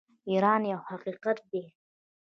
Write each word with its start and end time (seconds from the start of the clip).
ایران 0.29 0.61
یو 0.71 0.79
حقیقت 0.89 1.37
دی. 1.51 1.63